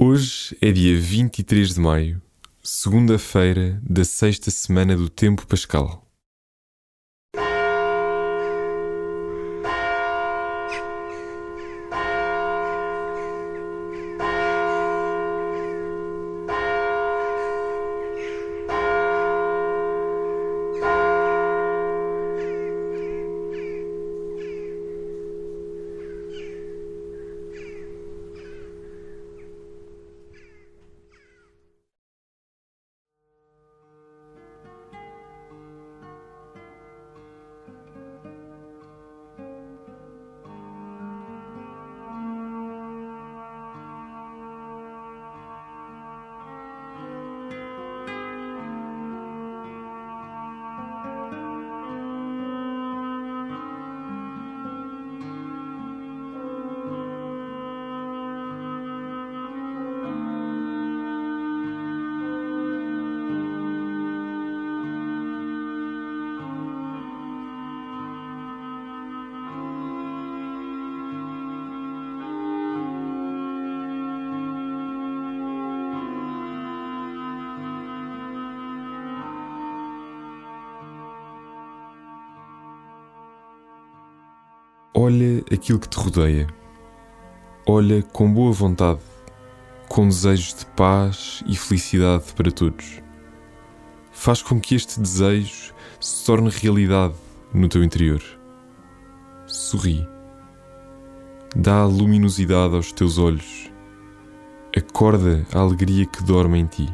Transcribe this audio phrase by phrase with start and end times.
[0.00, 2.22] Hoje é dia 23 de maio,
[2.62, 6.07] segunda-feira da sexta semana do Tempo Pascal.
[85.00, 86.48] Olha aquilo que te rodeia.
[87.64, 88.98] Olha com boa vontade,
[89.88, 93.00] com desejos de paz e felicidade para todos.
[94.10, 97.14] Faz com que este desejo se torne realidade
[97.54, 98.20] no teu interior.
[99.46, 100.04] Sorri.
[101.54, 103.70] Dá luminosidade aos teus olhos.
[104.76, 106.92] Acorda a alegria que dorme em ti.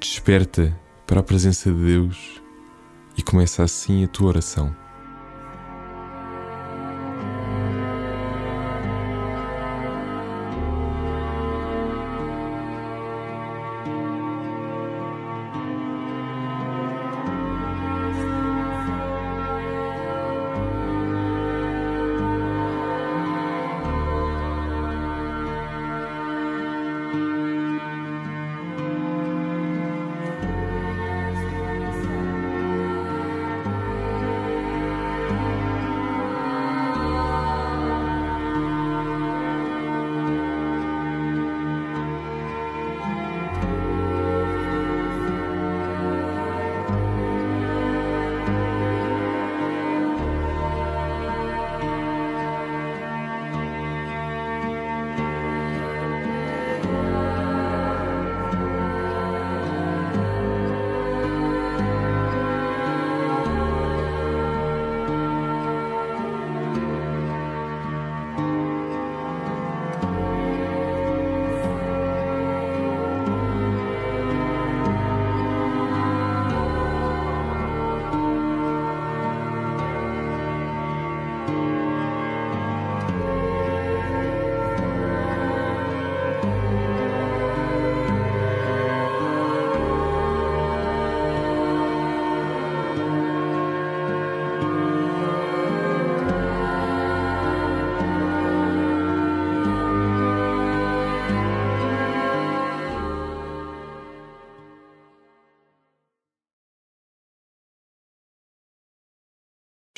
[0.00, 2.42] Desperta para a presença de Deus
[3.16, 4.85] e começa assim a tua oração.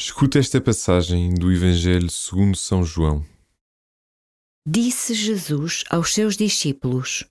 [0.00, 3.26] Escuta esta passagem do Evangelho segundo São João.
[4.64, 7.24] Disse Jesus aos seus discípulos: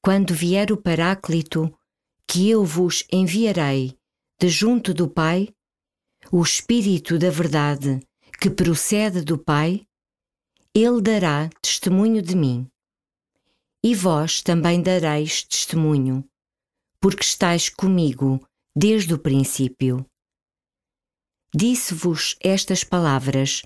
[0.00, 1.76] Quando vier o Paráclito,
[2.28, 3.98] que eu vos enviarei
[4.40, 5.48] de junto do Pai,
[6.30, 8.06] o Espírito da Verdade,
[8.40, 9.84] que procede do Pai,
[10.72, 12.70] ele dará testemunho de mim.
[13.82, 16.24] E vós também dareis testemunho,
[17.00, 18.40] porque estáis comigo
[18.76, 20.06] desde o princípio.
[21.54, 23.62] Disse-vos estas palavras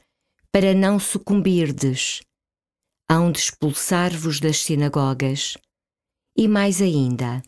[0.53, 2.23] para não sucumbirdes.
[3.11, 5.57] Hão de expulsar-vos das sinagogas.
[6.37, 7.43] E mais ainda,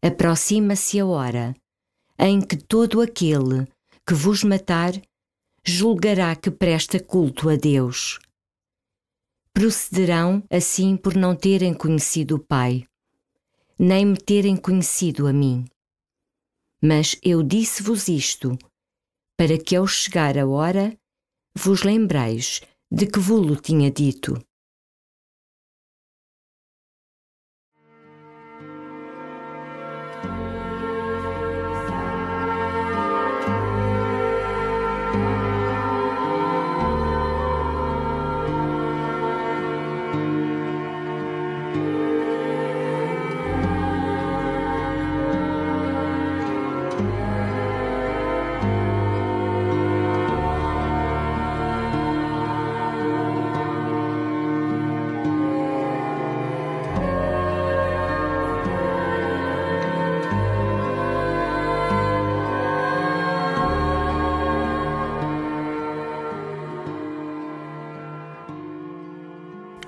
[0.00, 1.56] aproxima-se a hora
[2.18, 3.66] em que todo aquele
[4.06, 4.92] que vos matar
[5.64, 8.20] julgará que presta culto a Deus.
[9.52, 12.86] Procederão assim por não terem conhecido o Pai,
[13.76, 15.64] nem me terem conhecido a mim.
[16.80, 18.56] Mas eu disse-vos isto
[19.38, 20.96] para que ao chegar a hora
[21.54, 24.40] vos lembreis de que vos tinha dito.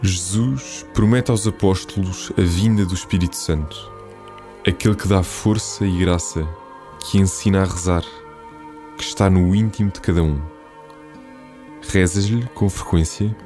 [0.09, 3.93] Jesus promete aos apóstolos a vinda do Espírito Santo,
[4.67, 6.49] aquele que dá força e graça,
[6.99, 8.05] que ensina a rezar,
[8.97, 10.41] que está no íntimo de cada um.
[11.91, 13.37] Rezas-lhe com frequência?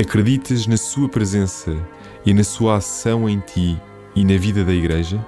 [0.00, 1.76] Acreditas na sua presença
[2.24, 3.78] e na sua ação em ti
[4.16, 5.24] e na vida da Igreja?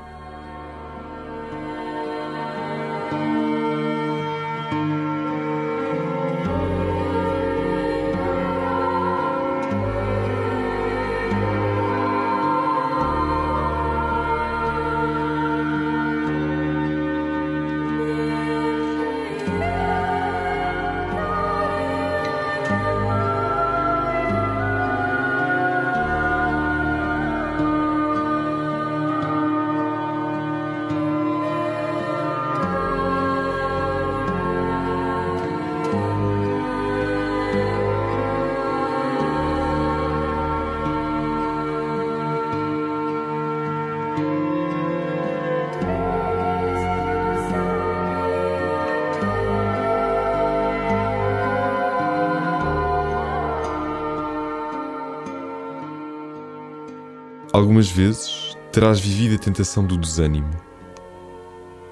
[57.56, 60.50] Algumas vezes terás vivido a tentação do desânimo.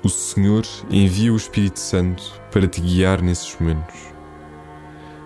[0.02, 3.94] O Senhor envia o Espírito Santo para te guiar nesses momentos.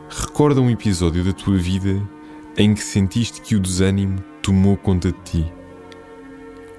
[0.08, 2.00] Recorda um episódio da tua vida
[2.56, 5.52] em que sentiste que o desânimo tomou conta de ti.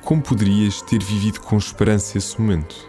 [0.06, 2.89] Como poderias ter vivido com esperança esse momento?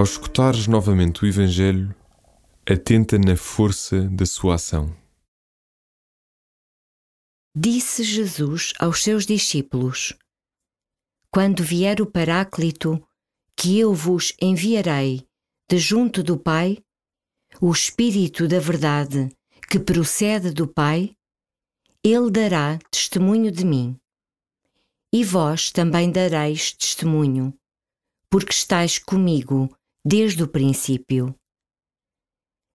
[0.00, 1.94] Ao escutares novamente o Evangelho,
[2.66, 4.96] atenta na força da sua ação.
[7.54, 10.14] Disse Jesus aos seus discípulos:
[11.30, 13.06] Quando vier o Paráclito,
[13.54, 15.22] que eu vos enviarei
[15.68, 16.78] de junto do Pai,
[17.60, 19.28] o Espírito da Verdade,
[19.68, 21.14] que procede do Pai,
[22.02, 24.00] ele dará testemunho de mim.
[25.12, 27.52] E vós também dareis testemunho,
[28.30, 29.68] porque estáis comigo
[30.04, 31.34] desde o princípio.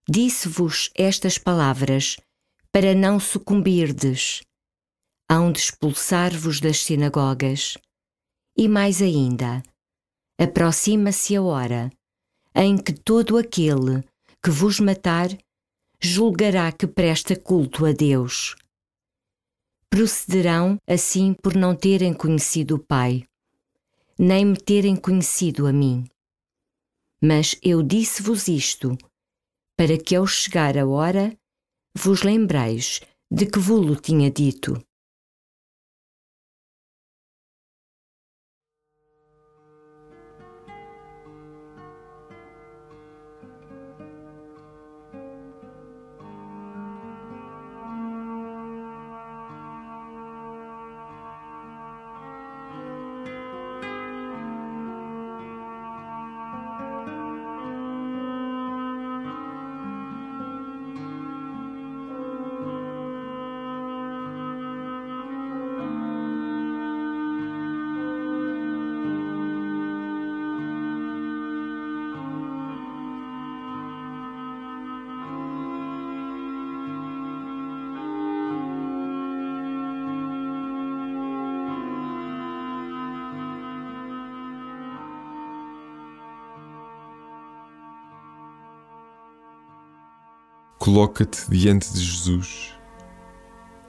[0.08, 2.18] Disse-vos estas palavras
[2.72, 4.44] para não sucumbirdes.
[5.30, 7.78] Hão de expulsar-vos das sinagogas.
[8.56, 9.64] E mais ainda,
[10.40, 11.92] aproxima-se a hora
[12.54, 14.04] em que todo aquele
[14.42, 15.28] que vos matar
[16.00, 18.56] julgará que presta culto a Deus.
[19.90, 23.24] Procederão assim por não terem conhecido o Pai,
[24.18, 26.06] nem me terem conhecido a mim.
[27.28, 28.96] Mas eu disse-vos isto,
[29.76, 31.36] para que ao chegar a hora
[31.98, 33.02] vos lembreis
[33.32, 34.80] de que vos tinha dito.
[90.86, 92.76] Coloca-te diante de Jesus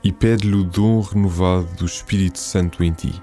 [0.03, 3.23] e pede-lhe o dom renovado do Espírito Santo em ti.